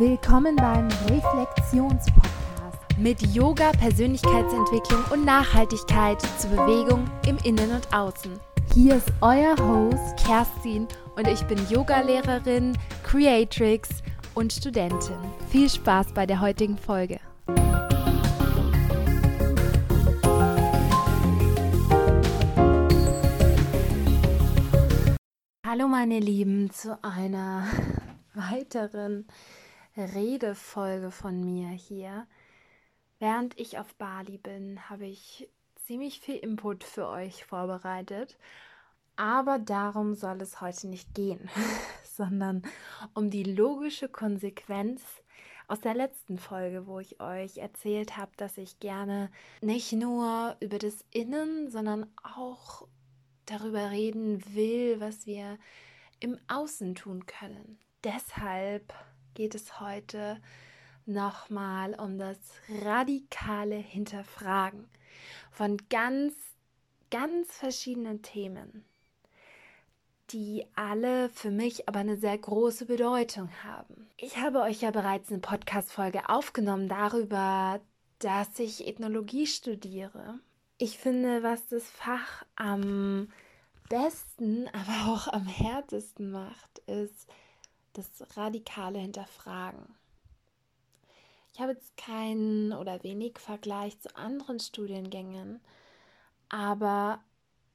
Willkommen 0.00 0.56
beim 0.56 0.88
Reflexionspodcast 1.10 2.96
mit 2.96 3.20
Yoga, 3.34 3.70
Persönlichkeitsentwicklung 3.72 5.04
und 5.12 5.26
Nachhaltigkeit 5.26 6.22
zur 6.38 6.48
Bewegung 6.52 7.04
im 7.28 7.36
Innen 7.44 7.70
und 7.70 7.92
Außen. 7.92 8.32
Hier 8.72 8.94
ist 8.94 9.12
euer 9.20 9.54
Host 9.58 10.16
Kerstin 10.16 10.88
und 11.16 11.28
ich 11.28 11.42
bin 11.42 11.58
Yogalehrerin, 11.68 12.78
Creatrix 13.02 13.90
und 14.34 14.54
Studentin. 14.54 15.18
Viel 15.50 15.68
Spaß 15.68 16.14
bei 16.14 16.24
der 16.24 16.40
heutigen 16.40 16.78
Folge. 16.78 17.20
Hallo 25.66 25.88
meine 25.88 26.20
Lieben 26.20 26.70
zu 26.70 26.98
einer 27.04 27.66
weiteren 28.32 29.26
Redefolge 30.00 31.10
von 31.10 31.44
mir 31.44 31.68
hier. 31.68 32.26
Während 33.18 33.58
ich 33.58 33.78
auf 33.78 33.94
Bali 33.96 34.38
bin, 34.38 34.88
habe 34.88 35.06
ich 35.06 35.48
ziemlich 35.84 36.20
viel 36.20 36.36
Input 36.36 36.84
für 36.84 37.08
euch 37.08 37.44
vorbereitet. 37.44 38.38
Aber 39.16 39.58
darum 39.58 40.14
soll 40.14 40.40
es 40.40 40.60
heute 40.60 40.88
nicht 40.88 41.14
gehen, 41.14 41.50
sondern 42.04 42.62
um 43.14 43.28
die 43.28 43.44
logische 43.44 44.08
Konsequenz 44.08 45.02
aus 45.68 45.80
der 45.80 45.94
letzten 45.94 46.38
Folge, 46.38 46.86
wo 46.86 46.98
ich 46.98 47.20
euch 47.20 47.58
erzählt 47.58 48.16
habe, 48.16 48.32
dass 48.36 48.58
ich 48.58 48.80
gerne 48.80 49.30
nicht 49.60 49.92
nur 49.92 50.56
über 50.60 50.78
das 50.78 51.04
Innen, 51.12 51.70
sondern 51.70 52.06
auch 52.22 52.88
darüber 53.46 53.90
reden 53.90 54.42
will, 54.54 55.00
was 55.00 55.26
wir 55.26 55.58
im 56.18 56.38
Außen 56.48 56.94
tun 56.94 57.26
können. 57.26 57.78
Deshalb 58.04 58.94
geht 59.40 59.54
es 59.54 59.80
heute 59.80 60.38
nochmal 61.06 61.94
um 61.94 62.18
das 62.18 62.36
radikale 62.82 63.76
Hinterfragen 63.76 64.86
von 65.50 65.78
ganz, 65.88 66.34
ganz 67.10 67.50
verschiedenen 67.56 68.20
Themen, 68.20 68.84
die 70.28 70.66
alle 70.74 71.30
für 71.30 71.50
mich 71.50 71.88
aber 71.88 72.00
eine 72.00 72.18
sehr 72.18 72.36
große 72.36 72.84
Bedeutung 72.84 73.48
haben. 73.64 74.10
Ich 74.18 74.36
habe 74.36 74.60
euch 74.60 74.82
ja 74.82 74.90
bereits 74.90 75.30
eine 75.30 75.40
Podcast-Folge 75.40 76.28
aufgenommen 76.28 76.90
darüber, 76.90 77.80
dass 78.18 78.58
ich 78.58 78.86
Ethnologie 78.86 79.46
studiere. 79.46 80.38
Ich 80.76 80.98
finde, 80.98 81.42
was 81.42 81.66
das 81.66 81.84
Fach 81.84 82.44
am 82.56 83.32
besten, 83.88 84.68
aber 84.68 85.14
auch 85.14 85.28
am 85.28 85.46
härtesten 85.46 86.30
macht, 86.30 86.80
ist, 86.80 87.26
das 87.92 88.36
radikale 88.36 88.98
Hinterfragen. 88.98 89.94
Ich 91.52 91.60
habe 91.60 91.72
jetzt 91.72 91.96
keinen 91.96 92.72
oder 92.72 93.02
wenig 93.02 93.38
Vergleich 93.38 93.98
zu 94.00 94.14
anderen 94.16 94.60
Studiengängen, 94.60 95.60
aber 96.48 97.22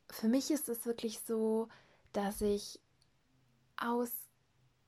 für 0.10 0.28
mich 0.28 0.52
ist 0.52 0.70
es 0.70 0.86
wirklich 0.86 1.20
so, 1.20 1.68
dass 2.14 2.42
ich 2.42 2.80
aus 3.78 4.12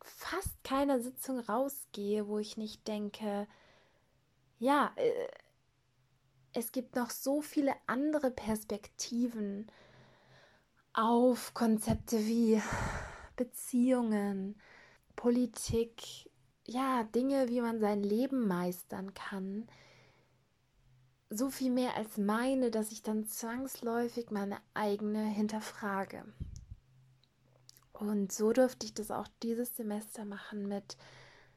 fast 0.02 0.64
keiner 0.64 1.02
Sitzung 1.02 1.40
rausgehe, 1.40 2.28
wo 2.28 2.40
ich 2.40 2.56
nicht 2.58 2.88
denke, 2.88 3.48
ja, 4.60 4.92
äh, 4.96 5.28
es 6.54 6.72
gibt 6.72 6.96
noch 6.96 7.10
so 7.10 7.42
viele 7.42 7.74
andere 7.86 8.32
Perspektiven 8.32 9.70
auf 10.94 11.54
Konzepte 11.54 12.26
wie 12.26 12.62
Beziehungen, 13.36 14.60
Politik, 15.18 16.30
ja, 16.66 17.04
Dinge, 17.04 17.50
wie 17.50 17.60
man 17.60 17.82
sein 17.82 18.02
Leben 18.02 18.48
meistern 18.48 19.14
kann, 19.14 19.68
so 21.30 21.50
viel 21.50 21.72
mehr 21.72 21.98
als 21.98 22.18
meine, 22.18 22.72
dass 22.72 22.94
ich 22.94 23.04
dann 23.04 23.26
zwangsläufig 23.26 24.32
meine 24.32 24.60
eigene 24.74 25.26
hinterfrage. 25.26 26.24
Und 27.92 28.32
so 28.32 28.54
durfte 28.54 28.86
ich 28.86 28.94
das 28.94 29.12
auch 29.12 29.28
dieses 29.44 29.76
Semester 29.76 30.24
machen 30.24 30.68
mit 30.68 30.98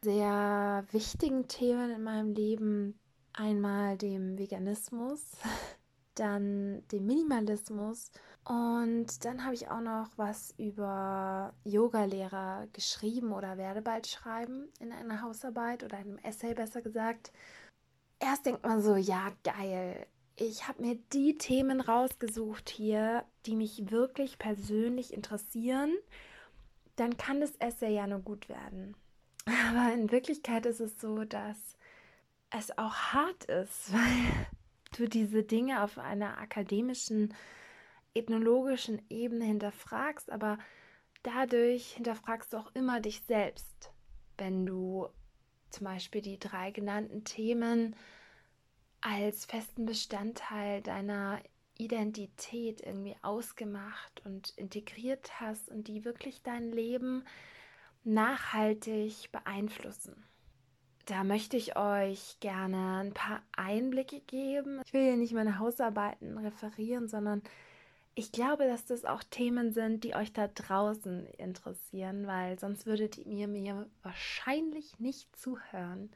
sehr 0.03 0.85
wichtigen 0.91 1.47
Themen 1.47 1.91
in 1.91 2.03
meinem 2.03 2.33
Leben. 2.33 2.99
Einmal 3.33 3.97
dem 3.97 4.39
Veganismus, 4.39 5.21
dann 6.15 6.87
dem 6.89 7.07
Minimalismus 7.07 8.11
und 8.45 9.25
dann 9.25 9.45
habe 9.45 9.55
ich 9.55 9.69
auch 9.69 9.81
noch 9.81 10.09
was 10.17 10.55
über 10.57 11.53
Yogalehrer 11.65 12.67
geschrieben 12.73 13.33
oder 13.33 13.59
werde 13.59 13.83
bald 13.83 14.07
schreiben 14.07 14.69
in 14.81 14.93
einer 14.93 15.23
Hausarbeit 15.23 15.85
oder 15.85 15.99
einem 15.99 16.19
Essay 16.19 16.55
besser 16.55 16.83
gesagt. 16.83 17.33
Erst 18.19 18.47
denkt 18.47 18.65
man 18.65 18.83
so, 18.83 18.97
ja, 18.97 19.31
geil. 19.45 20.07
Ich 20.37 20.67
habe 20.67 20.83
mir 20.83 20.97
die 21.13 21.37
Themen 21.37 21.81
rausgesucht 21.81 22.71
hier, 22.71 23.25
die 23.47 23.57
mich 23.57 23.91
wirklich 23.91 24.39
persönlich 24.39 25.13
interessieren. 25.13 25.95
Dann 26.97 27.17
kann 27.17 27.41
das 27.41 27.55
Essay 27.57 27.95
ja 27.95 28.07
nur 28.07 28.21
gut 28.21 28.49
werden. 28.49 28.97
Aber 29.47 29.93
in 29.93 30.11
Wirklichkeit 30.11 30.67
ist 30.67 30.81
es 30.81 30.99
so, 31.01 31.25
dass 31.25 31.77
es 32.51 32.77
auch 32.79 32.95
hart 32.95 33.45
ist, 33.45 33.93
weil 33.93 34.47
du 34.91 35.09
diese 35.09 35.43
Dinge 35.43 35.83
auf 35.83 35.99
einer 35.99 36.39
akademischen 36.39 37.35
ethnologischen 38.15 39.03
Ebene 39.09 39.45
hinterfragst, 39.45 40.31
aber 40.31 40.59
dadurch 41.23 41.93
hinterfragst 41.93 42.53
du 42.53 42.59
auch 42.59 42.75
immer 42.75 43.01
dich 43.01 43.23
selbst, 43.23 43.93
wenn 44.39 44.67
du 44.67 45.09
zum 45.71 45.85
Beispiel 45.85 46.23
die 46.23 46.39
drei 46.39 46.71
genannten 46.71 47.25
Themen 47.25 47.95
als 49.01 49.47
festen 49.47 49.87
Bestandteil 49.87 50.83
deiner 50.83 51.41
Identität 51.79 52.83
irgendwie 52.83 53.17
ausgemacht 53.23 54.21
und 54.25 54.51
integriert 54.51 55.41
hast 55.41 55.71
und 55.71 55.89
die 55.89 56.05
wirklich 56.05 56.43
dein 56.43 56.73
Leben 56.73 57.25
nachhaltig 58.05 59.31
beeinflussen. 59.33 60.27
Da 61.11 61.25
möchte 61.25 61.57
ich 61.57 61.77
euch 61.77 62.39
gerne 62.39 63.01
ein 63.01 63.13
paar 63.13 63.43
Einblicke 63.57 64.21
geben. 64.21 64.81
Ich 64.87 64.93
will 64.93 65.03
hier 65.03 65.17
nicht 65.17 65.35
meine 65.35 65.59
Hausarbeiten 65.59 66.39
referieren, 66.39 67.09
sondern 67.09 67.43
ich 68.15 68.31
glaube, 68.31 68.69
dass 68.69 68.85
das 68.85 69.05
auch 69.05 69.25
Themen 69.25 69.73
sind, 69.73 70.05
die 70.05 70.15
euch 70.15 70.33
da 70.33 70.47
draußen 70.47 71.27
interessieren, 71.27 72.29
weil 72.29 72.61
sonst 72.61 72.87
würdet 72.87 73.19
ihr 73.19 73.49
mir 73.49 73.91
wahrscheinlich 74.05 75.01
nicht 75.01 75.35
zuhören. 75.35 76.13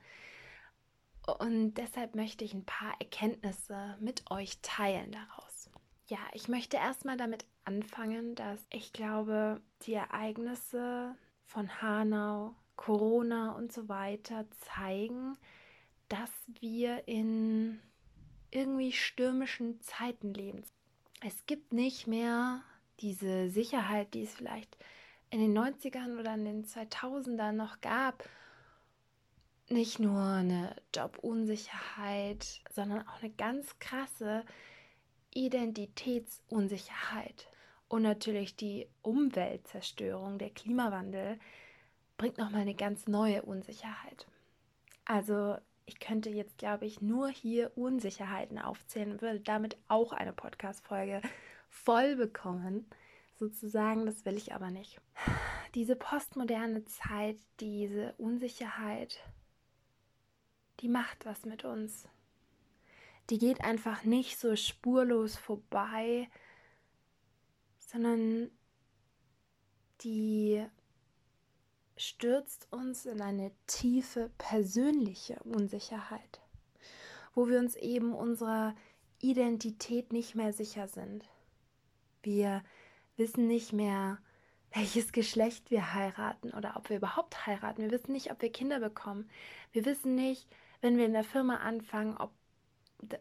Und 1.40 1.74
deshalb 1.74 2.14
möchte 2.14 2.44
ich 2.44 2.54
ein 2.54 2.64
paar 2.64 2.94
Erkenntnisse 3.00 3.96
mit 3.98 4.30
euch 4.30 4.60
teilen 4.62 5.10
daraus. 5.10 5.70
Ja, 6.06 6.20
ich 6.34 6.46
möchte 6.46 6.76
erstmal 6.76 7.16
damit 7.16 7.46
anfangen, 7.64 8.36
dass 8.36 8.64
ich 8.70 8.92
glaube, 8.92 9.60
die 9.86 9.94
Ereignisse 9.94 11.16
von 11.46 11.82
Hanau, 11.82 12.54
Corona 12.76 13.52
und 13.52 13.72
so 13.72 13.88
weiter 13.88 14.44
zeigen, 14.74 15.38
dass 16.08 16.30
wir 16.60 17.08
in 17.08 17.80
irgendwie 18.50 18.92
stürmischen 18.92 19.80
Zeiten 19.80 20.34
leben. 20.34 20.62
Es 21.26 21.46
gibt 21.46 21.72
nicht 21.72 22.06
mehr 22.06 22.62
diese 23.00 23.48
Sicherheit, 23.50 24.14
die 24.14 24.22
es 24.22 24.32
vielleicht 24.34 24.76
in 25.30 25.40
den 25.40 25.58
90ern 25.58 26.16
oder 26.18 26.34
in 26.34 26.44
den 26.44 26.64
2000ern 26.64 27.52
noch 27.52 27.80
gab. 27.80 28.28
Nicht 29.68 29.98
nur 29.98 30.22
eine 30.22 30.76
Jobunsicherheit, 30.94 32.60
sondern 32.70 33.08
auch 33.08 33.22
eine 33.22 33.32
ganz 33.32 33.78
krasse 33.78 34.44
Identitätsunsicherheit. 35.32 37.48
Und 37.88 38.02
natürlich 38.02 38.54
die 38.56 38.86
Umweltzerstörung, 39.02 40.38
der 40.38 40.50
Klimawandel 40.50 41.38
bringt 42.16 42.38
nochmal 42.38 42.62
eine 42.62 42.74
ganz 42.74 43.06
neue 43.06 43.42
Unsicherheit. 43.42 44.26
Also 45.04 45.56
ich 45.86 45.98
könnte 46.00 46.30
jetzt, 46.30 46.58
glaube 46.58 46.86
ich, 46.86 47.02
nur 47.02 47.28
hier 47.28 47.76
Unsicherheiten 47.76 48.58
aufzählen 48.58 49.20
würde 49.20 49.40
damit 49.40 49.76
auch 49.88 50.12
eine 50.12 50.32
Podcast-Folge 50.32 51.20
voll 51.68 52.16
bekommen. 52.16 52.86
Sozusagen, 53.38 54.06
das 54.06 54.24
will 54.24 54.36
ich 54.36 54.54
aber 54.54 54.70
nicht. 54.70 55.00
Diese 55.74 55.96
postmoderne 55.96 56.84
Zeit, 56.84 57.36
diese 57.60 58.14
Unsicherheit, 58.16 59.20
die 60.80 60.88
macht 60.88 61.26
was 61.26 61.44
mit 61.44 61.64
uns. 61.64 62.08
Die 63.30 63.38
geht 63.38 63.62
einfach 63.62 64.04
nicht 64.04 64.38
so 64.38 64.54
spurlos 64.54 65.36
vorbei, 65.36 66.28
sondern 67.78 68.50
die 70.02 70.64
stürzt 71.96 72.66
uns 72.70 73.06
in 73.06 73.20
eine 73.20 73.52
tiefe 73.66 74.30
persönliche 74.38 75.38
Unsicherheit, 75.44 76.40
wo 77.34 77.48
wir 77.48 77.58
uns 77.58 77.76
eben 77.76 78.14
unserer 78.14 78.74
Identität 79.20 80.12
nicht 80.12 80.34
mehr 80.34 80.52
sicher 80.52 80.88
sind. 80.88 81.24
Wir 82.22 82.62
wissen 83.16 83.46
nicht 83.46 83.72
mehr, 83.72 84.18
welches 84.72 85.12
Geschlecht 85.12 85.70
wir 85.70 85.94
heiraten 85.94 86.52
oder 86.52 86.74
ob 86.76 86.90
wir 86.90 86.96
überhaupt 86.96 87.46
heiraten. 87.46 87.82
Wir 87.82 87.90
wissen 87.90 88.12
nicht, 88.12 88.32
ob 88.32 88.42
wir 88.42 88.50
Kinder 88.50 88.80
bekommen. 88.80 89.30
Wir 89.72 89.84
wissen 89.84 90.14
nicht, 90.14 90.48
wenn 90.80 90.98
wir 90.98 91.06
in 91.06 91.12
der 91.12 91.24
Firma 91.24 91.58
anfangen, 91.58 92.16
ob, 92.16 92.32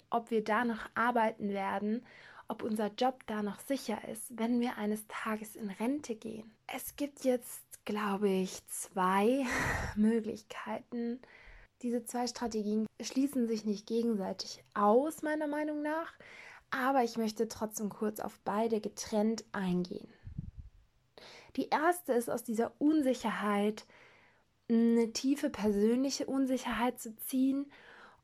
ob 0.10 0.32
wir 0.32 0.44
da 0.44 0.66
noch 0.66 0.90
arbeiten 0.96 1.50
werden, 1.50 2.04
ob 2.48 2.64
unser 2.64 2.88
Job 2.88 3.24
da 3.28 3.44
noch 3.44 3.60
sicher 3.60 4.08
ist, 4.08 4.38
wenn 4.38 4.60
wir 4.60 4.78
eines 4.78 5.08
Tages 5.08 5.56
in 5.56 5.70
Rente 5.70 6.16
gehen. 6.16 6.52
Es 6.68 6.96
gibt 6.96 7.24
jetzt, 7.24 7.64
glaube 7.86 8.30
ich, 8.30 8.66
zwei 8.68 9.46
Möglichkeiten. 9.96 11.22
Diese 11.82 12.06
zwei 12.06 12.28
Strategien 12.28 12.88
schließen 13.02 13.48
sich 13.48 13.66
nicht 13.66 13.86
gegenseitig 13.88 14.64
aus, 14.74 15.22
meiner 15.22 15.48
Meinung 15.48 15.82
nach, 15.82 16.14
aber 16.72 17.04
ich 17.04 17.18
möchte 17.18 17.48
trotzdem 17.48 17.90
kurz 17.90 18.20
auf 18.20 18.40
beide 18.46 18.80
getrennt 18.80 19.44
eingehen. 19.52 20.08
Die 21.56 21.70
erste 21.70 22.14
ist 22.14 22.30
aus 22.30 22.44
dieser 22.44 22.72
Unsicherheit 22.80 23.86
eine 24.70 25.12
tiefe 25.12 25.50
persönliche 25.50 26.26
Unsicherheit 26.26 27.00
zu 27.00 27.16
ziehen 27.18 27.72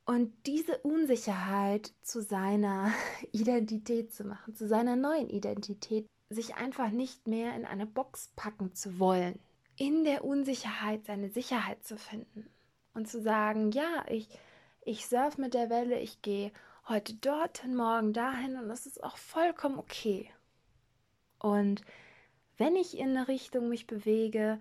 und 0.06 0.34
diese 0.48 0.80
Unsicherheit 0.80 1.92
zu 2.02 2.22
seiner 2.22 2.92
Identität 3.32 4.14
zu 4.14 4.24
machen, 4.24 4.56
zu 4.56 4.68
seiner 4.68 4.96
neuen 4.96 5.30
Identität, 5.30 6.08
sich 6.30 6.56
einfach 6.56 6.90
nicht 6.90 7.28
mehr 7.28 7.56
in 7.56 7.66
eine 7.66 7.86
Box 7.86 8.30
packen 8.36 8.74
zu 8.74 9.00
wollen. 9.00 9.40
In 9.80 10.04
der 10.04 10.26
Unsicherheit 10.26 11.06
seine 11.06 11.30
Sicherheit 11.30 11.86
zu 11.86 11.98
finden 11.98 12.50
und 12.94 13.08
zu 13.08 13.22
sagen, 13.22 13.72
ja, 13.72 14.04
ich, 14.10 14.28
ich 14.82 15.06
surf 15.06 15.38
mit 15.38 15.54
der 15.54 15.70
Welle, 15.70 15.98
ich 16.02 16.22
gehe 16.22 16.52
heute 16.90 17.14
dorthin, 17.14 17.78
morgen 17.78 18.12
dahin 18.12 18.58
und 18.58 18.68
das 18.68 18.86
ist 18.86 19.02
auch 19.02 19.16
vollkommen 19.16 19.80
okay. 19.80 20.30
Und 21.40 21.82
wenn 22.58 22.76
ich 22.76 22.98
in 22.98 23.16
eine 23.16 23.30
Richtung 23.30 23.70
mich 23.70 23.88
bewege, 23.88 24.60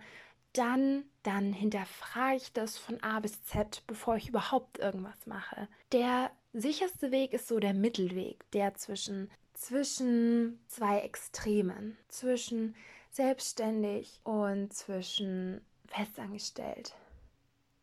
dann, 0.52 1.02
dann 1.24 1.52
hinterfrage 1.52 2.36
ich 2.36 2.52
das 2.52 2.78
von 2.78 3.02
A 3.02 3.18
bis 3.18 3.42
Z, 3.42 3.82
bevor 3.88 4.14
ich 4.14 4.28
überhaupt 4.28 4.78
irgendwas 4.78 5.26
mache. 5.26 5.66
Der 5.90 6.30
sicherste 6.52 7.10
Weg 7.10 7.32
ist 7.32 7.48
so 7.48 7.58
der 7.58 7.74
Mittelweg, 7.74 8.48
der 8.52 8.74
zwischen, 8.74 9.32
zwischen 9.54 10.60
zwei 10.68 11.00
Extremen, 11.00 11.98
zwischen 12.06 12.76
selbstständig 13.18 14.20
und 14.22 14.72
zwischen 14.72 15.60
festangestellt. 15.86 16.94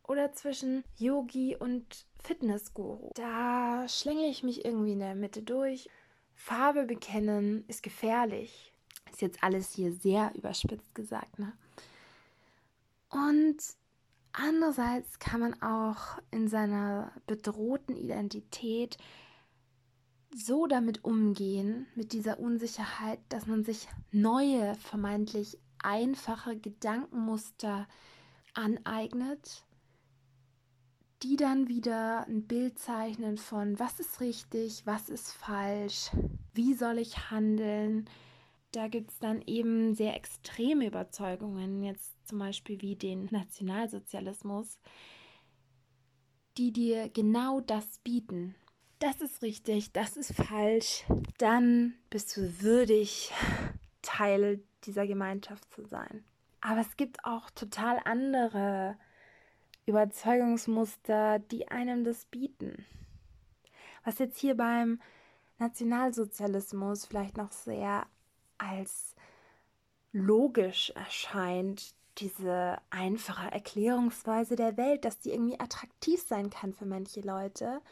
Oder 0.02 0.32
zwischen 0.32 0.82
Yogi 0.96 1.56
und 1.56 2.06
Fitnessguru. 2.22 3.10
Da 3.14 3.86
schlängle 3.86 4.28
ich 4.28 4.42
mich 4.42 4.64
irgendwie 4.64 4.92
in 4.92 5.00
der 5.00 5.14
Mitte 5.14 5.42
durch. 5.42 5.90
Farbe 6.34 6.84
bekennen 6.84 7.66
ist 7.68 7.82
gefährlich. 7.82 8.72
Ist 9.10 9.20
jetzt 9.20 9.42
alles 9.42 9.74
hier 9.74 9.92
sehr 9.92 10.32
überspitzt 10.34 10.94
gesagt, 10.94 11.38
ne? 11.38 11.52
Und 13.10 13.58
andererseits 14.32 15.18
kann 15.18 15.40
man 15.40 15.60
auch 15.60 16.18
in 16.30 16.48
seiner 16.48 17.12
bedrohten 17.26 17.94
Identität 17.94 18.96
so 20.36 20.66
damit 20.66 21.04
umgehen, 21.04 21.86
mit 21.94 22.12
dieser 22.12 22.38
Unsicherheit, 22.38 23.20
dass 23.30 23.46
man 23.46 23.64
sich 23.64 23.88
neue, 24.12 24.74
vermeintlich 24.74 25.58
einfache 25.82 26.58
Gedankenmuster 26.58 27.88
aneignet, 28.54 29.64
die 31.22 31.36
dann 31.36 31.68
wieder 31.68 32.26
ein 32.26 32.46
Bild 32.46 32.78
zeichnen 32.78 33.38
von, 33.38 33.78
was 33.78 33.98
ist 33.98 34.20
richtig, 34.20 34.82
was 34.84 35.08
ist 35.08 35.32
falsch, 35.32 36.10
wie 36.52 36.74
soll 36.74 36.98
ich 36.98 37.30
handeln, 37.30 38.08
da 38.72 38.88
gibt 38.88 39.12
es 39.12 39.18
dann 39.18 39.40
eben 39.46 39.94
sehr 39.94 40.14
extreme 40.14 40.86
Überzeugungen, 40.86 41.82
jetzt 41.82 42.12
zum 42.28 42.38
Beispiel 42.38 42.82
wie 42.82 42.94
den 42.94 43.26
Nationalsozialismus, 43.30 44.78
die 46.58 46.72
dir 46.72 47.08
genau 47.08 47.60
das 47.60 47.98
bieten. 48.04 48.54
Das 48.98 49.20
ist 49.20 49.42
richtig, 49.42 49.92
das 49.92 50.16
ist 50.16 50.32
falsch. 50.34 51.04
Dann 51.38 51.94
bist 52.08 52.34
du 52.36 52.62
würdig, 52.62 53.30
Teil 54.00 54.62
dieser 54.84 55.06
Gemeinschaft 55.06 55.70
zu 55.74 55.84
sein. 55.84 56.24
Aber 56.62 56.80
es 56.80 56.96
gibt 56.96 57.24
auch 57.24 57.50
total 57.50 58.00
andere 58.04 58.96
Überzeugungsmuster, 59.84 61.38
die 61.38 61.68
einem 61.68 62.04
das 62.04 62.24
bieten. 62.24 62.86
Was 64.04 64.18
jetzt 64.18 64.38
hier 64.38 64.56
beim 64.56 65.00
Nationalsozialismus 65.58 67.06
vielleicht 67.06 67.36
noch 67.36 67.52
sehr 67.52 68.06
als 68.56 69.14
logisch 70.12 70.90
erscheint, 70.90 71.94
diese 72.18 72.78
einfache 72.88 73.50
Erklärungsweise 73.52 74.56
der 74.56 74.76
Welt, 74.76 75.04
dass 75.04 75.18
die 75.18 75.32
irgendwie 75.32 75.60
attraktiv 75.60 76.22
sein 76.22 76.48
kann 76.48 76.72
für 76.72 76.86
manche 76.86 77.20
Leute, 77.20 77.82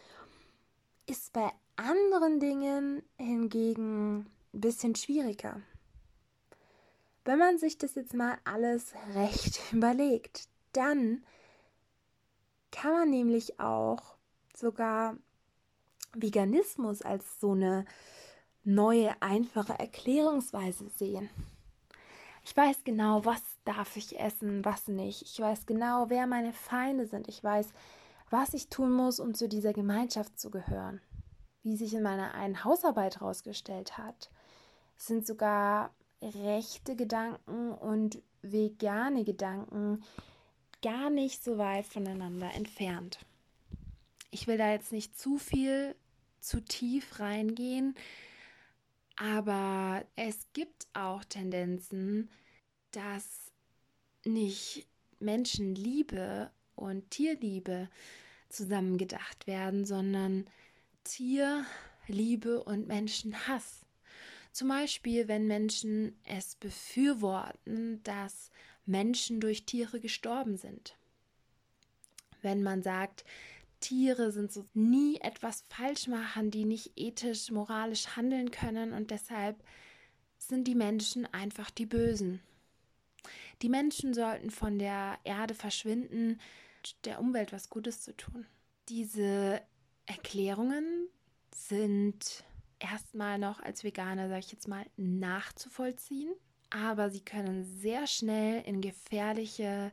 ist 1.07 1.33
bei 1.33 1.51
anderen 1.77 2.41
Dingen 2.41 3.03
hingegen 3.17 4.21
ein 4.53 4.61
bisschen 4.61 4.95
schwieriger. 4.95 5.61
Wenn 7.25 7.39
man 7.39 7.59
sich 7.59 7.79
das 7.79 7.95
jetzt 7.95 8.15
mal 8.15 8.39
alles 8.45 8.93
recht 9.15 9.61
überlegt, 9.73 10.49
dann 10.73 11.25
kann 12.71 12.93
man 12.93 13.11
nämlich 13.11 13.61
auch 13.61 14.17
sogar 14.55 15.17
Veganismus 16.13 17.03
als 17.03 17.41
so 17.41 17.53
eine 17.53 17.85
neue, 18.63 19.21
einfache 19.21 19.75
Erklärungsweise 19.79 20.89
sehen. 20.97 21.29
Ich 22.45 22.57
weiß 22.57 22.85
genau, 22.85 23.25
was 23.25 23.43
darf 23.65 23.97
ich 23.97 24.19
essen, 24.19 24.65
was 24.65 24.89
nicht. 24.89 25.23
Ich 25.23 25.41
weiß 25.41 25.67
genau, 25.67 26.11
wer 26.11 26.27
meine 26.27 26.53
Feinde 26.53 27.07
sind. 27.07 27.27
Ich 27.29 27.43
weiß, 27.43 27.69
was 28.31 28.55
ich 28.55 28.69
tun 28.69 28.93
muss, 28.93 29.21
um 29.21 29.35
zu 29.35 29.49
dieser 29.49 29.73
Gemeinschaft 29.73 30.39
zu 30.39 30.51
gehören. 30.51 31.01
Wie 31.63 31.77
sich 31.77 31.95
in 31.95 32.03
meiner 32.03 32.35
einen 32.35 32.65
Hausarbeit 32.65 33.21
herausgestellt 33.21 33.97
hat, 33.97 34.31
sind 34.97 35.27
sogar 35.27 35.95
rechte 36.23 36.97
Gedanken 36.97 37.73
und 37.73 38.23
vegane 38.43 39.25
Gedanken 39.25 40.03
gar 40.83 41.11
nicht 41.11 41.43
so 41.43 41.59
weit 41.59 41.87
voneinander 41.87 42.53
entfernt. 42.55 43.19
Ich 44.31 44.47
will 44.47 44.59
da 44.59 44.71
jetzt 44.71 44.93
nicht 44.93 45.19
zu 45.19 45.39
viel 45.39 45.95
zu 46.41 46.61
tief 46.63 47.21
reingehen, 47.21 47.95
aber 49.17 50.05
es 50.17 50.47
gibt 50.53 50.87
auch 50.93 51.25
Tendenzen, 51.25 52.29
dass 52.91 53.53
nicht 54.25 54.87
Menschenliebe 55.21 56.51
und 56.77 57.11
Tierliebe 57.11 57.89
zusammen 58.49 58.99
gedacht 58.99 59.47
werden, 59.47 59.85
sondern 59.85 60.47
Tierliebe 61.05 62.63
und 62.63 62.87
Menschenhass. 62.87 63.85
Zum 64.53 64.69
Beispiel, 64.69 65.27
wenn 65.27 65.47
Menschen 65.47 66.17
es 66.25 66.55
befürworten, 66.55 68.03
dass 68.05 68.51
Menschen 68.87 69.41
durch 69.41 69.67
Tiere 69.67 70.01
gestorben 70.01 70.57
sind. 70.57 70.97
Wenn 72.43 72.63
man 72.63 72.83
sagt, 72.83 73.25
Tiere 73.81 74.33
sind 74.33 74.53
so 74.53 74.65
nie 74.73 75.21
etwas 75.21 75.65
falsch 75.69 76.07
machen, 76.07 76.51
die 76.51 76.65
nicht 76.65 76.93
ethisch, 76.97 77.51
moralisch 77.51 78.17
handeln 78.17 78.51
können 78.51 78.93
und 78.93 79.11
deshalb 79.11 79.63
sind 80.39 80.69
die 80.69 80.75
Menschen 80.75 81.27
einfach 81.33 81.71
die 81.71 81.87
Bösen. 81.87 82.41
Die 83.63 83.69
Menschen 83.69 84.15
sollten 84.15 84.51
von 84.51 84.79
der 84.79 85.19
Erde 85.25 85.55
verschwinden, 85.55 86.39
der 87.05 87.21
Umwelt 87.21 87.53
was 87.53 87.71
Gutes 87.71 88.03
zu 88.03 88.17
tun. 88.17 88.47
Diese 88.89 89.61
Erklärungen 90.07 91.09
sind 91.55 92.45
erstmal 92.79 93.39
noch 93.39 93.61
als 93.61 93.85
Veganer, 93.85 94.29
sage 94.29 94.41
ich 94.41 94.53
jetzt 94.53 94.69
mal, 94.69 94.85
nachzuvollziehen, 94.97 96.35
aber 96.71 97.11
sie 97.11 97.25
können 97.25 97.65
sehr 97.65 98.07
schnell 98.07 98.63
in 98.63 98.81
gefährliche 98.81 99.93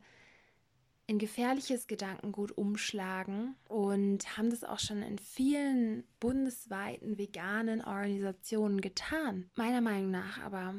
in 1.07 1.19
gefährliches 1.19 1.87
Gedankengut 1.87 2.53
umschlagen 2.53 3.55
und 3.67 4.37
haben 4.37 4.49
das 4.49 4.63
auch 4.63 4.79
schon 4.79 5.01
in 5.01 5.19
vielen 5.19 6.05
bundesweiten 6.21 7.17
veganen 7.17 7.83
Organisationen 7.83 8.79
getan. 8.79 9.49
Meiner 9.55 9.81
Meinung 9.81 10.11
nach 10.11 10.39
aber 10.41 10.73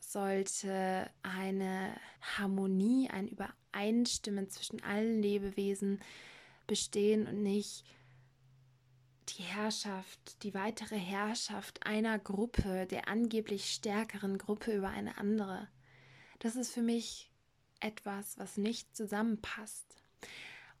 sollte 0.00 1.10
eine 1.22 1.94
Harmonie, 2.38 3.10
ein 3.10 3.26
Übereinstimmen 3.76 4.48
zwischen 4.48 4.82
allen 4.82 5.20
Lebewesen 5.20 6.00
bestehen 6.66 7.26
und 7.26 7.42
nicht 7.42 7.84
die 9.28 9.42
Herrschaft, 9.42 10.42
die 10.42 10.54
weitere 10.54 10.96
Herrschaft 10.96 11.84
einer 11.84 12.18
Gruppe, 12.18 12.86
der 12.86 13.08
angeblich 13.08 13.70
stärkeren 13.70 14.38
Gruppe 14.38 14.74
über 14.74 14.88
eine 14.88 15.18
andere. 15.18 15.68
Das 16.38 16.56
ist 16.56 16.72
für 16.72 16.82
mich 16.82 17.30
etwas, 17.80 18.38
was 18.38 18.56
nicht 18.56 18.96
zusammenpasst. 18.96 19.94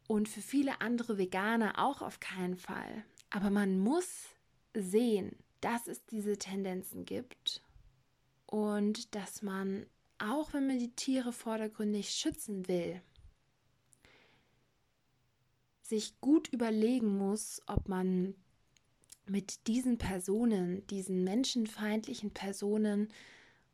Und 0.08 0.28
für 0.28 0.40
viele 0.40 0.80
andere 0.80 1.18
Veganer 1.18 1.84
auch 1.84 2.00
auf 2.00 2.20
keinen 2.20 2.56
Fall. 2.56 3.04
Aber 3.30 3.50
man 3.50 3.78
muss 3.78 4.26
sehen, 4.72 5.36
dass 5.60 5.88
es 5.88 6.04
diese 6.06 6.38
Tendenzen 6.38 7.04
gibt 7.04 7.62
und 8.46 9.14
dass 9.16 9.42
man 9.42 9.86
auch 10.18 10.52
wenn 10.52 10.66
man 10.66 10.78
die 10.78 10.94
Tiere 10.94 11.32
vordergründig 11.32 12.10
schützen 12.10 12.68
will, 12.68 13.00
sich 15.82 16.20
gut 16.20 16.48
überlegen 16.52 17.16
muss, 17.16 17.62
ob 17.66 17.88
man 17.88 18.34
mit 19.26 19.66
diesen 19.66 19.98
Personen, 19.98 20.86
diesen 20.88 21.24
menschenfeindlichen 21.24 22.30
Personen 22.30 23.12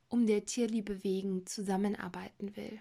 um 0.09 0.27
der 0.27 0.45
Tierliebe 0.45 1.05
wegen 1.05 1.47
zusammenarbeiten 1.47 2.57
will. 2.57 2.81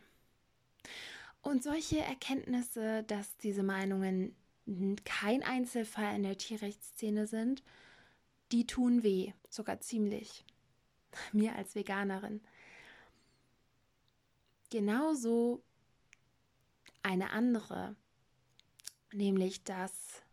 Und 1.41 1.63
solche 1.63 1.99
Erkenntnisse, 1.99 3.03
dass 3.03 3.37
diese 3.37 3.63
Meinungen 3.63 4.35
kein 5.05 5.43
Einzelfall 5.43 6.15
in 6.15 6.23
der 6.23 6.37
Tierrechtsszene 6.37 7.27
sind, 7.27 7.63
die 8.51 8.67
tun 8.67 9.03
weh, 9.03 9.33
sogar 9.49 9.79
ziemlich. 9.79 10.45
Mir 11.31 11.55
als 11.55 11.75
Veganerin. 11.75 12.41
Genauso 14.71 15.61
eine 17.03 17.31
andere, 17.31 17.95
nämlich 19.11 19.65
dass 19.65 20.23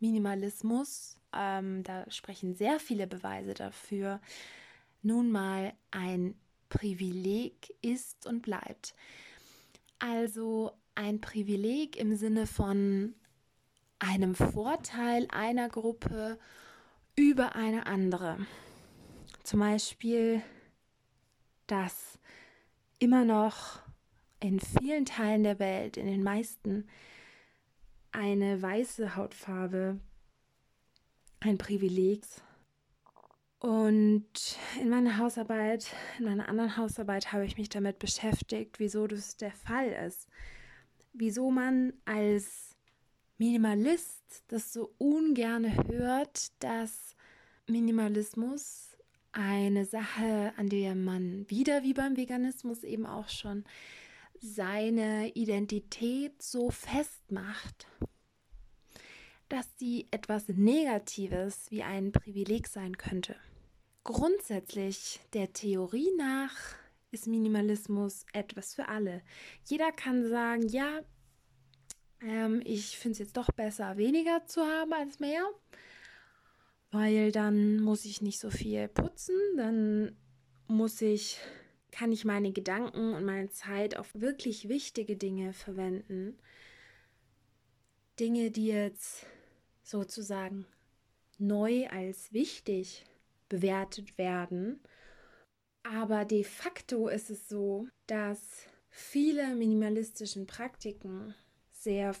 Minimalismus, 0.00 1.20
ähm, 1.34 1.82
da 1.82 2.10
sprechen 2.10 2.54
sehr 2.54 2.80
viele 2.80 3.06
Beweise 3.06 3.52
dafür, 3.52 4.20
nun 5.02 5.30
mal 5.30 5.74
ein 5.90 6.40
Privileg 6.70 7.74
ist 7.82 8.26
und 8.26 8.40
bleibt. 8.40 8.94
Also 9.98 10.72
ein 10.94 11.20
Privileg 11.20 11.96
im 11.96 12.16
Sinne 12.16 12.46
von 12.46 13.14
einem 13.98 14.34
Vorteil 14.34 15.28
einer 15.30 15.68
Gruppe 15.68 16.38
über 17.14 17.54
eine 17.54 17.86
andere. 17.86 18.38
Zum 19.44 19.60
Beispiel, 19.60 20.42
dass 21.66 22.18
immer 22.98 23.24
noch 23.24 23.80
in 24.40 24.60
vielen 24.60 25.04
Teilen 25.06 25.42
der 25.42 25.58
Welt, 25.58 25.96
in 25.96 26.06
den 26.06 26.22
meisten, 26.22 26.86
eine 28.12 28.60
weiße 28.60 29.16
Hautfarbe 29.16 30.00
ein 31.40 31.58
Privileg. 31.58 32.24
Und 33.58 34.58
in 34.80 34.88
meiner 34.90 35.18
Hausarbeit, 35.18 35.86
in 36.18 36.26
meiner 36.26 36.48
anderen 36.48 36.76
Hausarbeit 36.76 37.32
habe 37.32 37.46
ich 37.46 37.56
mich 37.56 37.68
damit 37.68 37.98
beschäftigt, 37.98 38.78
wieso 38.78 39.06
das 39.06 39.36
der 39.36 39.52
Fall 39.52 39.88
ist. 40.06 40.28
Wieso 41.12 41.50
man 41.50 41.94
als 42.04 42.76
Minimalist 43.38 44.44
das 44.48 44.72
so 44.72 44.94
ungern 44.98 45.88
hört, 45.88 46.52
dass 46.62 47.16
Minimalismus 47.66 48.85
eine 49.36 49.84
Sache, 49.84 50.52
an 50.56 50.68
der 50.68 50.94
man 50.94 51.48
wieder 51.50 51.82
wie 51.82 51.92
beim 51.92 52.16
Veganismus 52.16 52.82
eben 52.84 53.06
auch 53.06 53.28
schon 53.28 53.64
seine 54.40 55.28
Identität 55.34 56.42
so 56.42 56.70
festmacht, 56.70 57.86
dass 59.48 59.66
sie 59.78 60.08
etwas 60.10 60.48
Negatives 60.48 61.70
wie 61.70 61.82
ein 61.82 62.12
Privileg 62.12 62.66
sein 62.66 62.96
könnte. 62.96 63.36
Grundsätzlich 64.04 65.20
der 65.34 65.52
Theorie 65.52 66.10
nach 66.16 66.56
ist 67.10 67.26
Minimalismus 67.26 68.24
etwas 68.32 68.74
für 68.74 68.88
alle. 68.88 69.22
Jeder 69.64 69.92
kann 69.92 70.28
sagen, 70.28 70.68
ja, 70.68 71.00
ähm, 72.20 72.62
ich 72.64 72.98
finde 72.98 73.12
es 73.12 73.18
jetzt 73.18 73.36
doch 73.36 73.50
besser, 73.50 73.96
weniger 73.96 74.46
zu 74.46 74.62
haben 74.62 74.92
als 74.92 75.20
mehr, 75.20 75.44
weil 76.90 77.32
dann 77.32 77.80
muss 77.80 78.04
ich 78.04 78.22
nicht 78.22 78.38
so 78.38 78.50
viel 78.50 78.88
putzen, 78.88 79.36
dann 79.56 80.16
muss 80.68 81.00
ich, 81.00 81.38
kann 81.90 82.12
ich 82.12 82.24
meine 82.24 82.52
Gedanken 82.52 83.14
und 83.14 83.24
meine 83.24 83.50
Zeit 83.50 83.96
auf 83.96 84.14
wirklich 84.14 84.68
wichtige 84.68 85.16
Dinge 85.16 85.52
verwenden. 85.52 86.38
Dinge, 88.18 88.50
die 88.50 88.68
jetzt 88.68 89.26
sozusagen 89.82 90.66
neu 91.38 91.86
als 91.88 92.32
wichtig 92.32 93.04
bewertet 93.48 94.18
werden. 94.18 94.80
Aber 95.82 96.24
de 96.24 96.42
facto 96.42 97.08
ist 97.08 97.30
es 97.30 97.48
so, 97.48 97.86
dass 98.06 98.40
viele 98.88 99.54
minimalistischen 99.54 100.46
Praktiken 100.46 101.34
sehr 101.70 102.14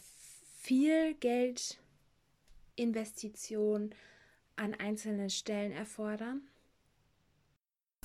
viel 0.58 1.14
Geld 1.14 1.80
Investition 2.76 3.94
an 4.56 4.74
einzelnen 4.74 5.30
Stellen 5.30 5.72
erfordern. 5.72 6.42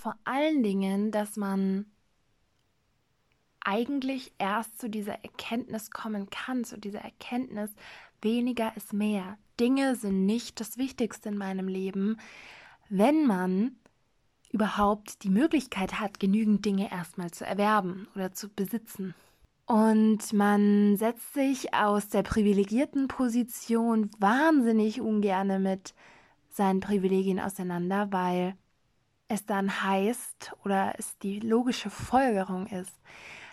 Vor 0.02 0.16
allen 0.24 0.64
Dingen, 0.64 1.12
dass 1.12 1.36
man 1.38 1.86
eigentlich 3.64 4.34
erst 4.40 4.80
zu 4.80 4.90
dieser 4.90 5.24
Erkenntnis 5.24 5.92
kommen 5.92 6.30
kann, 6.30 6.64
zu 6.64 6.78
dieser 6.78 7.02
Erkenntnis, 7.02 7.70
weniger 8.22 8.76
ist 8.76 8.94
mehr. 8.94 9.38
Dinge 9.60 9.96
sind 9.96 10.26
nicht 10.26 10.60
das 10.60 10.78
Wichtigste 10.78 11.30
in 11.30 11.38
meinem 11.38 11.68
Leben, 11.68 12.18
wenn 12.90 13.26
man 13.26 13.76
überhaupt 14.52 15.24
die 15.24 15.30
Möglichkeit 15.30 16.00
hat, 16.00 16.20
genügend 16.20 16.66
Dinge 16.66 16.92
erstmal 16.92 17.32
zu 17.32 17.46
erwerben 17.46 18.08
oder 18.16 18.34
zu 18.34 18.50
besitzen. 18.50 19.14
Und 19.66 20.34
man 20.34 20.98
setzt 20.98 21.34
sich 21.34 21.74
aus 21.74 22.10
der 22.10 22.24
privilegierten 22.24 23.08
Position 23.08 24.10
wahnsinnig 24.20 25.00
ungerne 25.00 25.60
mit 25.60 25.94
seinen 26.56 26.80
Privilegien 26.80 27.40
auseinander, 27.40 28.12
weil 28.12 28.56
es 29.28 29.46
dann 29.46 29.84
heißt 29.84 30.54
oder 30.66 30.94
es 30.98 31.18
die 31.20 31.40
logische 31.40 31.90
Folgerung 31.90 32.68
ist, 32.68 33.00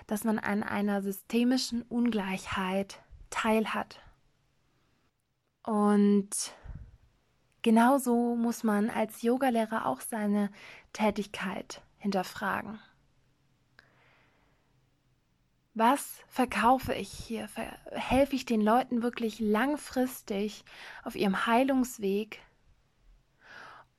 dass 0.07 0.25
man 0.25 0.39
an 0.39 0.63
einer 0.63 1.03
systemischen 1.03 1.83
Ungleichheit 1.83 3.01
teilhat. 3.31 4.01
Und 5.63 6.31
genauso 7.63 8.35
muss 8.35 8.65
man 8.65 8.91
als 8.91 9.23
Yogalehrer 9.23 9.87
auch 9.87 10.01
seine 10.01 10.51
Tätigkeit 10.93 11.83
hinterfragen. 11.99 12.81
Was 15.75 16.25
verkaufe 16.27 16.93
ich 16.93 17.09
hier? 17.09 17.49
Helfe 17.93 18.35
ich 18.35 18.45
den 18.45 18.61
Leuten 18.61 19.03
wirklich 19.03 19.39
langfristig 19.39 20.65
auf 21.05 21.15
ihrem 21.15 21.47
Heilungsweg 21.47 22.41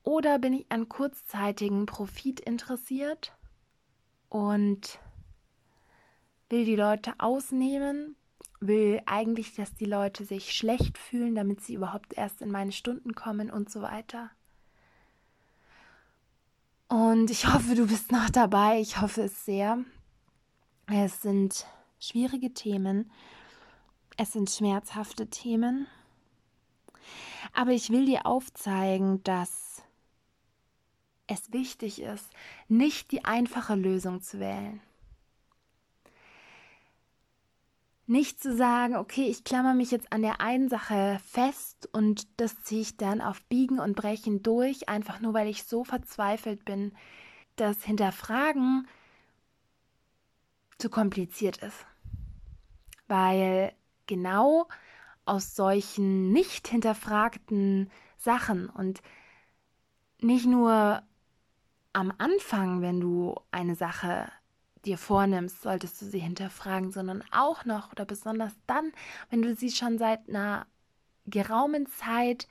oder 0.04 0.40
bin 0.40 0.54
ich 0.54 0.66
an 0.70 0.90
kurzzeitigen 0.90 1.86
Profit 1.86 2.40
interessiert 2.40 3.34
und 4.30 5.00
will 6.50 6.66
die 6.66 6.76
Leute 6.76 7.14
ausnehmen, 7.18 8.16
will 8.60 9.02
eigentlich, 9.06 9.56
dass 9.56 9.74
die 9.76 9.86
Leute 9.86 10.26
sich 10.26 10.54
schlecht 10.54 10.98
fühlen, 10.98 11.36
damit 11.36 11.62
sie 11.62 11.76
überhaupt 11.76 12.14
erst 12.14 12.42
in 12.42 12.52
meine 12.52 12.72
Stunden 12.72 13.14
kommen 13.14 13.50
und 13.50 13.70
so 13.70 13.82
weiter. 13.82 14.32
Und 16.88 17.30
ich 17.30 17.48
hoffe, 17.48 17.76
du 17.76 17.88
bist 17.88 18.12
noch 18.12 18.30
dabei. 18.32 18.80
Ich 18.82 19.00
hoffe 19.00 19.22
es 19.22 19.46
sehr. 19.46 19.78
Es 20.88 21.22
sind 21.22 21.68
schwierige 22.00 22.52
Themen. 22.52 23.12
Es 24.18 24.34
sind 24.34 24.50
schmerzhafte 24.50 25.28
Themen. 25.28 25.88
Aber 27.54 27.72
ich 27.72 27.92
will 27.92 28.06
dir 28.06 28.26
aufzeigen, 28.26 29.24
dass 29.24 29.84
es 31.30 31.54
wichtig 31.54 32.02
ist, 32.02 32.30
nicht 32.68 33.12
die 33.12 33.24
einfache 33.24 33.76
Lösung 33.76 34.22
zu 34.22 34.40
wählen. 34.40 34.82
Nicht 38.08 38.42
zu 38.42 38.56
sagen, 38.56 38.96
okay, 38.96 39.26
ich 39.26 39.44
klammer 39.44 39.76
mich 39.76 39.92
jetzt 39.92 40.12
an 40.12 40.24
der 40.24 40.42
einen 40.42 40.68
Sache 40.68 41.20
fest 41.24 41.88
und 41.92 42.28
das 42.38 42.60
ziehe 42.64 42.82
ich 42.82 42.98
dann 42.98 43.22
auf 43.22 43.44
Biegen 43.44 43.80
und 43.80 43.96
Brechen 43.96 44.42
durch, 44.42 44.90
einfach 44.90 45.20
nur 45.20 45.36
weil 45.36 45.48
ich 45.48 45.64
so 45.64 45.84
verzweifelt 45.84 46.66
bin, 46.66 46.92
dass 47.56 47.84
Hinterfragen 47.84 48.88
zu 50.80 50.90
kompliziert 50.90 51.58
ist. 51.58 51.86
Weil 53.08 53.74
genau 54.08 54.68
aus 55.26 55.56
solchen 55.56 56.32
nicht 56.32 56.68
hinterfragten 56.68 57.92
Sachen 58.18 58.70
und 58.70 59.04
nicht 60.22 60.48
nur 60.48 61.04
am 61.94 62.14
Anfang, 62.18 62.82
wenn 62.82 63.00
du 63.00 63.36
eine 63.52 63.76
Sache 63.76 64.32
dir 64.86 64.98
vornimmst, 64.98 65.62
solltest 65.62 66.02
du 66.02 66.06
sie 66.06 66.20
hinterfragen, 66.20 66.92
sondern 66.92 67.24
auch 67.32 67.66
noch 67.66 67.92
oder 67.92 68.06
besonders 68.06 68.54
dann, 68.68 68.92
wenn 69.30 69.42
du 69.42 69.56
sie 69.56 69.72
schon 69.72 69.98
seit 69.98 70.30
einer 70.30 70.68
geraumen 71.26 71.88
Zeit 71.88 72.48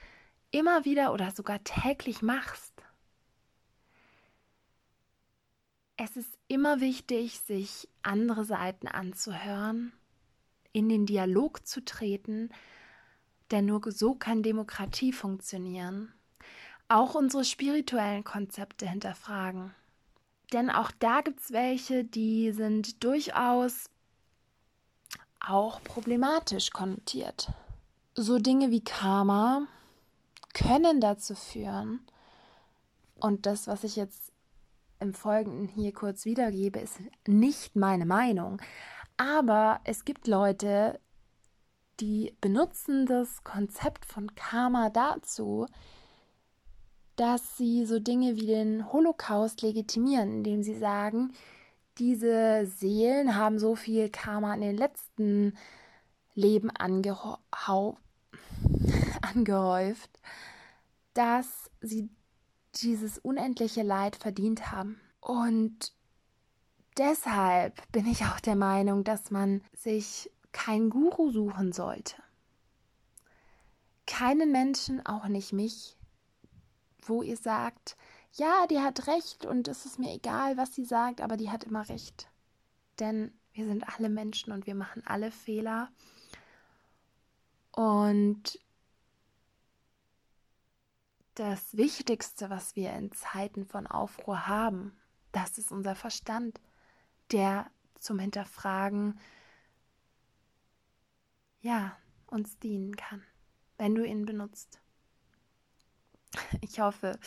immer 0.51 0.85
wieder 0.85 1.13
oder 1.13 1.31
sogar 1.31 1.63
täglich 1.65 2.23
machst. 2.23 2.75
Es 5.97 6.17
ist 6.17 6.39
immer 6.47 6.81
wichtig, 6.81 7.41
sich 7.41 7.89
andere 8.03 8.45
Seiten 8.45 8.87
anzuhören, 8.87 9.93
in 10.73 10.89
den 10.89 11.07
Dialog 11.07 11.67
zu 11.67 11.85
treten, 11.85 12.51
denn 13.51 13.67
nur 13.67 13.81
so 13.91 14.15
kann 14.15 14.43
Demokratie 14.43 15.13
funktionieren 15.13 16.13
auch 16.89 17.15
unsere 17.15 17.45
spirituellen 17.45 18.25
Konzepte 18.25 18.89
hinterfragen. 18.89 19.75
Denn 20.53 20.71
auch 20.71 20.91
da 20.99 21.21
gibt 21.21 21.41
es 21.41 21.53
welche, 21.53 22.05
die 22.05 22.53
sind 22.53 23.05
durchaus 23.05 23.91
auch 25.41 25.83
problematisch 25.85 26.71
konnotiert. 26.71 27.53
So 28.15 28.39
Dinge 28.39 28.71
wie 28.71 28.83
Karma 28.83 29.67
können 30.55 31.01
dazu 31.01 31.35
führen, 31.35 32.01
und 33.21 33.47
das, 33.47 33.67
was 33.67 33.85
ich 33.85 33.97
jetzt 33.97 34.33
im 35.01 35.13
Folgenden 35.13 35.69
hier 35.69 35.93
kurz 35.93 36.25
wiedergebe, 36.25 36.79
ist 36.79 37.01
nicht 37.27 37.77
meine 37.77 38.07
Meinung. 38.07 38.61
Aber 39.17 39.81
es 39.85 40.05
gibt 40.05 40.27
Leute, 40.27 41.01
die 42.01 42.37
benutzen 42.41 43.07
das 43.07 43.43
Konzept 43.43 44.05
von 44.05 44.35
Karma 44.35 44.91
dazu, 44.91 45.67
dass 47.19 47.57
sie 47.57 47.85
so 47.85 47.99
Dinge 47.99 48.37
wie 48.37 48.47
den 48.47 48.93
Holocaust 48.93 49.63
legitimieren, 49.63 50.39
indem 50.39 50.63
sie 50.63 50.79
sagen, 50.79 51.33
diese 51.99 52.65
Seelen 52.67 53.35
haben 53.35 53.59
so 53.59 53.75
viel 53.75 54.09
Karma 54.09 54.55
in 54.55 54.61
den 54.61 54.77
letzten 54.77 55.59
Leben 56.35 56.71
angehäuft, 59.21 60.11
dass 61.13 61.73
sie 61.81 62.09
dieses 62.77 63.19
unendliche 63.19 63.83
Leid 63.83 64.15
verdient 64.15 64.71
haben. 64.71 65.01
Und 65.21 65.93
deshalb 66.99 67.83
bin 67.91 68.07
ich 68.07 68.27
auch 68.27 68.39
der 68.39 68.55
Meinung, 68.55 69.03
dass 69.03 69.33
man 69.33 69.61
sich 69.77 70.31
keinen 70.53 70.89
Guru 70.89 71.33
suchen 71.33 71.73
sollte. 71.73 72.15
Keinen 74.07 74.53
Menschen, 74.53 75.05
auch 75.05 75.27
nicht 75.27 75.53
mich, 75.53 75.98
wo 77.09 77.23
ihr 77.23 77.37
sagt, 77.37 77.97
ja, 78.33 78.67
die 78.67 78.81
hat 78.81 79.07
recht 79.07 79.47
und 79.47 79.69
es 79.69 79.87
ist 79.87 79.99
mir 79.99 80.13
egal, 80.15 80.57
was 80.57 80.75
sie 80.75 80.85
sagt, 80.85 81.21
aber 81.21 81.37
die 81.37 81.51
hat 81.51 81.65
immer 81.65 81.89
recht. 81.89 82.29
Denn 82.99 83.33
wir 83.53 83.67
sind 83.67 83.89
alle 83.89 84.09
Menschen 84.09 84.53
und 84.53 84.67
wir 84.67 84.75
machen 84.75 85.03
alle 85.07 85.31
Fehler. 85.31 85.91
Und 87.73 88.59
das 91.35 91.77
Wichtigste, 91.77 92.51
was 92.51 92.77
wir 92.77 92.93
in 92.93 93.13
Zeiten 93.13 93.65
von 93.65 93.87
Aufruhr 93.87 94.47
haben, 94.47 94.97
das 95.33 95.59
ist 95.59 95.71
unser 95.71 95.95
Verstand, 95.95 96.61
der 97.31 97.71
zum 97.99 98.19
Hinterfragen, 98.19 99.21
ja, 101.61 101.97
uns 102.27 102.59
dienen 102.59 102.97
kann, 102.97 103.23
wenn 103.77 103.95
du 103.95 104.05
ihn 104.05 104.25
benutzt. 104.25 104.81
Ich 106.61 106.81
hoffe, 106.81 107.19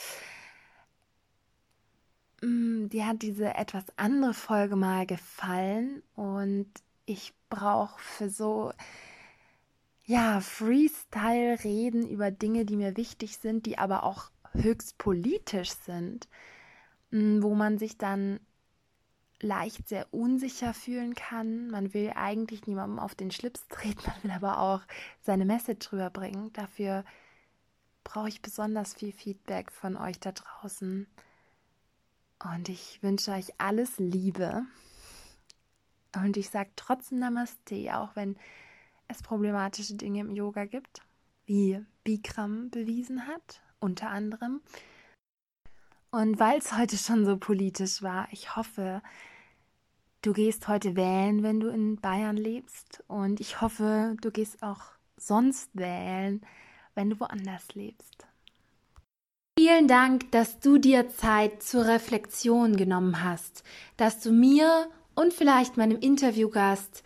mm, 2.41 2.87
dir 2.89 3.07
hat 3.07 3.21
diese 3.21 3.53
etwas 3.55 3.85
andere 3.97 4.33
Folge 4.33 4.75
mal 4.75 5.05
gefallen 5.05 6.03
und 6.15 6.69
ich 7.05 7.33
brauche 7.49 7.99
für 7.99 8.29
so 8.29 8.71
ja, 10.05 10.41
Freestyle 10.41 11.63
reden 11.63 12.07
über 12.07 12.31
Dinge, 12.31 12.65
die 12.65 12.75
mir 12.75 12.97
wichtig 12.97 13.37
sind, 13.37 13.65
die 13.65 13.77
aber 13.77 14.03
auch 14.03 14.31
höchst 14.53 14.97
politisch 14.97 15.71
sind, 15.71 16.27
mm, 17.11 17.41
wo 17.41 17.55
man 17.55 17.77
sich 17.77 17.97
dann 17.97 18.39
leicht 19.41 19.87
sehr 19.89 20.13
unsicher 20.13 20.73
fühlen 20.73 21.15
kann. 21.15 21.69
Man 21.69 21.93
will 21.93 22.11
eigentlich 22.15 22.67
niemandem 22.67 22.99
auf 22.99 23.15
den 23.15 23.31
Schlips 23.31 23.67
treten, 23.67 24.01
man 24.05 24.23
will 24.23 24.31
aber 24.31 24.59
auch 24.59 24.81
seine 25.21 25.45
Message 25.45 25.91
rüberbringen. 25.91 26.51
Dafür 26.53 27.03
brauche 28.03 28.29
ich 28.29 28.41
besonders 28.41 28.93
viel 28.93 29.11
Feedback 29.11 29.71
von 29.71 29.97
euch 29.97 30.19
da 30.19 30.31
draußen. 30.31 31.07
Und 32.43 32.69
ich 32.69 33.01
wünsche 33.03 33.31
euch 33.31 33.53
alles 33.59 33.97
Liebe. 33.97 34.65
Und 36.15 36.37
ich 36.37 36.49
sage 36.49 36.71
trotzdem 36.75 37.19
Namaste, 37.19 37.97
auch 37.97 38.15
wenn 38.15 38.37
es 39.07 39.21
problematische 39.21 39.95
Dinge 39.95 40.21
im 40.21 40.31
Yoga 40.31 40.65
gibt, 40.65 41.01
wie 41.45 41.85
Bikram 42.03 42.69
bewiesen 42.69 43.27
hat, 43.27 43.61
unter 43.79 44.09
anderem. 44.09 44.61
Und 46.09 46.39
weil 46.39 46.59
es 46.59 46.75
heute 46.77 46.97
schon 46.97 47.25
so 47.25 47.37
politisch 47.37 48.01
war, 48.01 48.27
ich 48.31 48.55
hoffe, 48.55 49.01
du 50.21 50.33
gehst 50.33 50.67
heute 50.67 50.95
wählen, 50.95 51.43
wenn 51.43 51.59
du 51.59 51.69
in 51.69 51.97
Bayern 51.97 52.37
lebst. 52.37 53.03
Und 53.07 53.39
ich 53.39 53.61
hoffe, 53.61 54.15
du 54.21 54.31
gehst 54.31 54.61
auch 54.63 54.81
sonst 55.17 55.69
wählen, 55.73 56.41
wenn 56.95 57.09
du 57.09 57.19
woanders 57.19 57.73
lebst. 57.73 58.25
Vielen 59.57 59.87
Dank, 59.87 60.31
dass 60.31 60.59
du 60.59 60.77
dir 60.77 61.09
Zeit 61.09 61.61
zur 61.61 61.85
Reflexion 61.85 62.77
genommen 62.77 63.23
hast, 63.23 63.63
dass 63.97 64.19
du 64.19 64.31
mir 64.31 64.87
und 65.13 65.33
vielleicht 65.33 65.77
meinem 65.77 65.99
Interviewgast 65.99 67.03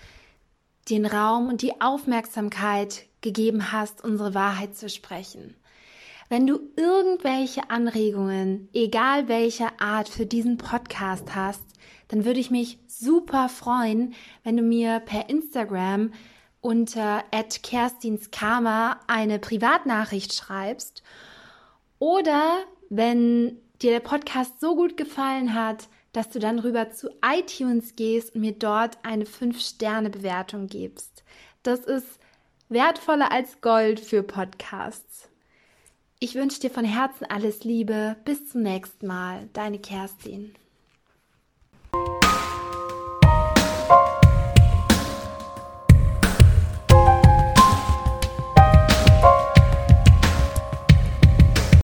den 0.89 1.05
Raum 1.05 1.49
und 1.49 1.61
die 1.61 1.81
Aufmerksamkeit 1.81 3.07
gegeben 3.21 3.71
hast, 3.71 4.03
unsere 4.03 4.33
Wahrheit 4.33 4.77
zu 4.77 4.87
sprechen. 4.87 5.55
Wenn 6.29 6.47
du 6.47 6.59
irgendwelche 6.75 7.69
Anregungen, 7.69 8.69
egal 8.73 9.27
welcher 9.27 9.79
Art, 9.79 10.09
für 10.09 10.25
diesen 10.25 10.57
Podcast 10.57 11.35
hast, 11.35 11.63
dann 12.07 12.25
würde 12.25 12.39
ich 12.39 12.51
mich 12.51 12.79
super 12.87 13.49
freuen, 13.49 14.13
wenn 14.43 14.57
du 14.57 14.63
mir 14.63 14.99
per 14.99 15.29
Instagram 15.29 16.11
unter 16.65 17.23
@kerstinskarma 17.61 18.99
eine 19.05 19.37
Privatnachricht 19.37 20.33
schreibst 20.33 21.03
oder 21.99 22.57
wenn 22.89 23.59
dir 23.83 23.91
der 23.91 23.99
Podcast 23.99 24.59
so 24.59 24.75
gut 24.75 24.97
gefallen 24.97 25.53
hat, 25.53 25.87
dass 26.11 26.29
du 26.29 26.39
dann 26.39 26.57
rüber 26.57 26.89
zu 26.89 27.09
iTunes 27.23 27.95
gehst 27.95 28.33
und 28.33 28.41
mir 28.41 28.53
dort 28.53 28.97
eine 29.03 29.25
5-Sterne-Bewertung 29.25 30.65
gibst. 30.65 31.23
Das 31.61 31.81
ist 31.81 32.19
wertvoller 32.69 33.31
als 33.31 33.61
Gold 33.61 33.99
für 33.99 34.23
Podcasts. 34.23 35.29
Ich 36.19 36.33
wünsche 36.33 36.61
dir 36.61 36.71
von 36.71 36.85
Herzen 36.85 37.25
alles 37.29 37.63
Liebe. 37.63 38.15
Bis 38.25 38.49
zum 38.49 38.63
nächsten 38.63 39.05
Mal. 39.05 39.49
Deine 39.53 39.77
Kerstin. 39.77 40.55